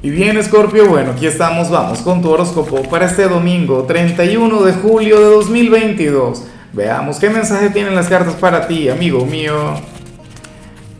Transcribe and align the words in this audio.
Y 0.00 0.10
bien, 0.10 0.40
Scorpio, 0.44 0.86
bueno, 0.86 1.10
aquí 1.10 1.26
estamos, 1.26 1.70
vamos 1.70 2.02
con 2.02 2.22
tu 2.22 2.30
horóscopo 2.30 2.82
para 2.82 3.06
este 3.06 3.24
domingo 3.24 3.82
31 3.82 4.62
de 4.62 4.72
julio 4.74 5.18
de 5.18 5.24
2022. 5.24 6.44
Veamos 6.72 7.18
qué 7.18 7.28
mensaje 7.28 7.70
tienen 7.70 7.96
las 7.96 8.06
cartas 8.06 8.34
para 8.34 8.68
ti, 8.68 8.88
amigo 8.88 9.26
mío. 9.26 9.74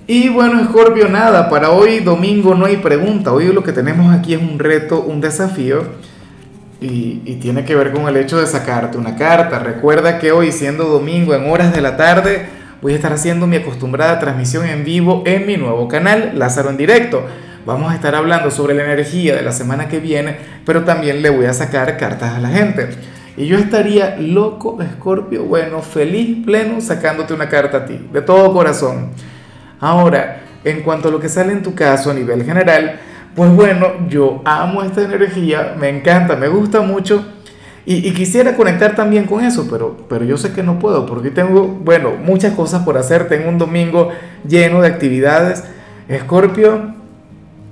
Y 0.08 0.28
bueno, 0.30 0.64
Scorpio, 0.64 1.08
nada, 1.08 1.48
para 1.48 1.70
hoy 1.70 2.00
domingo 2.00 2.56
no 2.56 2.66
hay 2.66 2.78
pregunta. 2.78 3.32
Hoy 3.32 3.52
lo 3.52 3.62
que 3.62 3.72
tenemos 3.72 4.12
aquí 4.12 4.34
es 4.34 4.42
un 4.42 4.58
reto, 4.58 5.00
un 5.00 5.20
desafío. 5.20 5.84
Y, 6.80 7.22
y 7.24 7.36
tiene 7.40 7.64
que 7.64 7.76
ver 7.76 7.92
con 7.92 8.08
el 8.08 8.16
hecho 8.16 8.40
de 8.40 8.48
sacarte 8.48 8.98
una 8.98 9.14
carta. 9.14 9.60
Recuerda 9.60 10.18
que 10.18 10.32
hoy, 10.32 10.50
siendo 10.50 10.86
domingo 10.86 11.36
en 11.36 11.48
horas 11.48 11.72
de 11.72 11.80
la 11.82 11.96
tarde, 11.96 12.48
voy 12.82 12.94
a 12.94 12.96
estar 12.96 13.12
haciendo 13.12 13.46
mi 13.46 13.58
acostumbrada 13.58 14.18
transmisión 14.18 14.66
en 14.66 14.84
vivo 14.84 15.22
en 15.24 15.46
mi 15.46 15.56
nuevo 15.56 15.86
canal, 15.86 16.32
Lázaro 16.34 16.70
en 16.70 16.76
directo 16.76 17.22
Vamos 17.66 17.92
a 17.92 17.94
estar 17.94 18.14
hablando 18.14 18.50
sobre 18.50 18.74
la 18.74 18.84
energía 18.84 19.36
de 19.36 19.42
la 19.42 19.52
semana 19.52 19.88
que 19.88 20.00
viene, 20.00 20.36
pero 20.64 20.84
también 20.84 21.22
le 21.22 21.30
voy 21.30 21.46
a 21.46 21.52
sacar 21.52 21.96
cartas 21.96 22.34
a 22.34 22.40
la 22.40 22.48
gente. 22.48 22.88
Y 23.36 23.46
yo 23.46 23.56
estaría 23.56 24.16
loco, 24.18 24.80
Escorpio, 24.82 25.44
bueno, 25.44 25.80
feliz, 25.80 26.44
pleno, 26.44 26.80
sacándote 26.80 27.34
una 27.34 27.48
carta 27.48 27.78
a 27.78 27.86
ti, 27.86 28.08
de 28.12 28.22
todo 28.22 28.52
corazón. 28.52 29.10
Ahora, 29.80 30.40
en 30.64 30.82
cuanto 30.82 31.08
a 31.08 31.12
lo 31.12 31.20
que 31.20 31.28
sale 31.28 31.52
en 31.52 31.62
tu 31.62 31.74
caso 31.74 32.10
a 32.10 32.14
nivel 32.14 32.44
general, 32.44 32.98
pues 33.34 33.50
bueno, 33.52 34.08
yo 34.08 34.42
amo 34.44 34.82
esta 34.82 35.02
energía, 35.02 35.76
me 35.78 35.88
encanta, 35.88 36.34
me 36.34 36.48
gusta 36.48 36.80
mucho. 36.80 37.24
Y, 37.90 38.12
quisiera 38.12 38.54
conectar 38.54 38.94
también 38.94 39.24
con 39.24 39.42
eso, 39.42 39.66
pero, 39.70 39.96
pero 40.10 40.22
yo 40.22 40.36
sé 40.36 40.52
que 40.52 40.62
no 40.62 40.78
puedo, 40.78 41.06
porque 41.06 41.30
tengo, 41.30 41.66
bueno, 41.66 42.12
muchas 42.22 42.52
cosas 42.52 42.82
por 42.82 42.98
hacer. 42.98 43.28
Tengo 43.28 43.48
un 43.48 43.56
domingo 43.56 44.10
lleno 44.46 44.82
de 44.82 44.88
actividades. 44.88 45.64
Escorpio, 46.06 46.96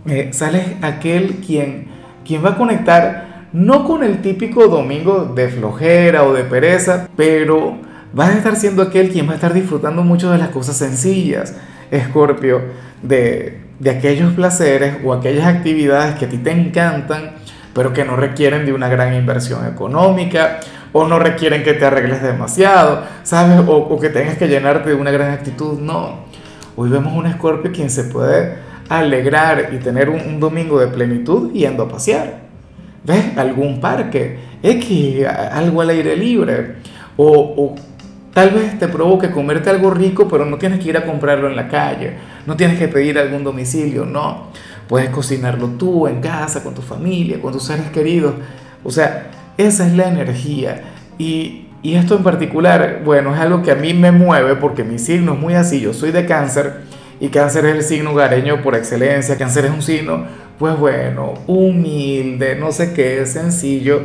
eh, 0.08 0.30
sale 0.32 0.76
aquel 0.82 1.36
quien, 1.46 1.88
quien 2.24 2.44
va 2.44 2.50
a 2.50 2.56
conectar 2.56 3.46
no 3.52 3.84
con 3.84 4.04
el 4.04 4.20
típico 4.20 4.66
domingo 4.68 5.32
de 5.34 5.48
flojera 5.48 6.24
o 6.24 6.32
de 6.32 6.44
pereza, 6.44 7.08
pero 7.16 7.78
va 8.18 8.28
a 8.28 8.32
estar 8.32 8.56
siendo 8.56 8.82
aquel 8.82 9.10
quien 9.10 9.26
va 9.28 9.32
a 9.32 9.36
estar 9.36 9.54
disfrutando 9.54 10.02
mucho 10.02 10.30
de 10.30 10.38
las 10.38 10.48
cosas 10.48 10.76
sencillas, 10.76 11.56
Escorpio, 11.90 12.60
de, 13.02 13.60
de 13.78 13.90
aquellos 13.90 14.32
placeres 14.34 14.96
o 15.04 15.12
aquellas 15.12 15.46
actividades 15.46 16.16
que 16.16 16.26
a 16.26 16.28
ti 16.28 16.38
te 16.38 16.50
encantan, 16.50 17.36
pero 17.72 17.92
que 17.92 18.04
no 18.04 18.16
requieren 18.16 18.66
de 18.66 18.72
una 18.72 18.88
gran 18.88 19.14
inversión 19.14 19.66
económica 19.66 20.60
o 20.92 21.06
no 21.06 21.18
requieren 21.18 21.62
que 21.62 21.74
te 21.74 21.84
arregles 21.84 22.22
demasiado, 22.22 23.02
¿sabes? 23.22 23.60
O, 23.66 23.76
o 23.76 24.00
que 24.00 24.08
tengas 24.08 24.38
que 24.38 24.48
llenarte 24.48 24.90
de 24.90 24.94
una 24.94 25.10
gran 25.10 25.30
actitud. 25.30 25.78
No. 25.78 26.26
Hoy 26.74 26.90
vemos 26.90 27.12
un 27.12 27.26
Escorpio 27.26 27.70
quien 27.72 27.90
se 27.90 28.04
puede 28.04 28.56
alegrar 28.88 29.70
y 29.72 29.78
tener 29.78 30.08
un, 30.08 30.38
domingo 30.40 30.78
de 30.78 30.88
plenitud 30.88 31.52
yendo 31.52 31.84
a 31.84 31.88
pasear. 31.88 32.46
¿Ves? 33.04 33.36
Algún 33.36 33.80
parque, 33.80 34.38
X, 34.62 35.26
algo 35.26 35.80
al 35.80 35.90
aire 35.90 36.16
libre. 36.16 36.76
O, 37.16 37.26
o, 37.28 37.74
tal 38.34 38.50
vez 38.50 38.78
te 38.78 38.88
provoque 38.88 39.30
comerte 39.30 39.70
algo 39.70 39.90
rico, 39.90 40.28
pero 40.28 40.44
no 40.44 40.58
tienes 40.58 40.80
que 40.80 40.88
ir 40.88 40.96
a 40.96 41.04
comprarlo 41.04 41.48
en 41.48 41.56
la 41.56 41.68
calle. 41.68 42.14
No 42.46 42.56
tienes 42.56 42.78
que 42.78 42.88
pedir 42.88 43.18
algún 43.18 43.44
domicilio, 43.44 44.04
no. 44.04 44.48
Puedes 44.88 45.10
cocinarlo 45.10 45.68
tú 45.70 46.06
en 46.06 46.20
casa, 46.20 46.62
con 46.62 46.74
tu 46.74 46.82
familia, 46.82 47.40
con 47.40 47.52
tus 47.52 47.64
seres 47.64 47.90
queridos. 47.90 48.34
O 48.84 48.90
sea, 48.90 49.30
esa 49.56 49.86
es 49.86 49.94
la 49.94 50.08
energía. 50.08 50.82
Y, 51.18 51.66
y 51.82 51.94
esto 51.94 52.16
en 52.16 52.22
particular, 52.22 53.02
bueno, 53.04 53.34
es 53.34 53.40
algo 53.40 53.62
que 53.62 53.70
a 53.70 53.76
mí 53.76 53.94
me 53.94 54.12
mueve 54.12 54.56
porque 54.56 54.84
mi 54.84 54.98
signo 54.98 55.34
es 55.34 55.40
muy 55.40 55.54
así. 55.54 55.80
Yo 55.80 55.92
soy 55.92 56.10
de 56.10 56.26
cáncer 56.26 56.82
y 57.20 57.28
cáncer 57.28 57.66
es 57.66 57.76
el 57.76 57.82
signo 57.82 58.12
hogareño 58.12 58.62
por 58.62 58.74
excelencia, 58.74 59.38
cáncer 59.38 59.66
es 59.66 59.70
un 59.70 59.82
signo, 59.82 60.24
pues 60.58 60.78
bueno, 60.78 61.34
humilde, 61.46 62.56
no 62.56 62.72
sé 62.72 62.92
qué, 62.92 63.24
sencillo, 63.26 64.02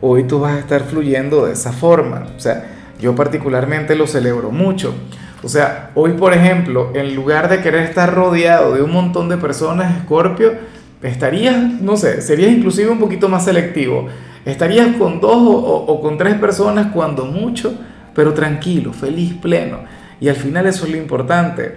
hoy 0.00 0.24
tú 0.24 0.40
vas 0.40 0.56
a 0.56 0.58
estar 0.58 0.82
fluyendo 0.82 1.46
de 1.46 1.52
esa 1.52 1.72
forma, 1.72 2.26
o 2.36 2.40
sea, 2.40 2.64
yo 3.00 3.14
particularmente 3.14 3.94
lo 3.94 4.06
celebro 4.06 4.50
mucho. 4.50 4.94
O 5.42 5.48
sea, 5.48 5.92
hoy 5.94 6.12
por 6.12 6.34
ejemplo, 6.34 6.90
en 6.94 7.14
lugar 7.14 7.48
de 7.48 7.60
querer 7.60 7.82
estar 7.82 8.12
rodeado 8.12 8.74
de 8.74 8.82
un 8.82 8.90
montón 8.90 9.28
de 9.28 9.36
personas, 9.36 9.96
Escorpio, 9.96 10.52
estarías, 11.00 11.56
no 11.80 11.96
sé, 11.96 12.22
serías 12.22 12.50
inclusive 12.50 12.90
un 12.90 12.98
poquito 12.98 13.28
más 13.28 13.44
selectivo. 13.44 14.08
Estarías 14.44 14.96
con 14.96 15.20
dos 15.20 15.36
o, 15.36 15.84
o 15.86 16.00
con 16.00 16.18
tres 16.18 16.34
personas 16.34 16.88
cuando 16.92 17.24
mucho, 17.24 17.72
pero 18.14 18.34
tranquilo, 18.34 18.92
feliz, 18.92 19.34
pleno. 19.34 19.78
Y 20.20 20.28
al 20.28 20.34
final 20.34 20.66
eso 20.66 20.86
es 20.86 20.90
lo 20.90 20.96
importante. 20.96 21.76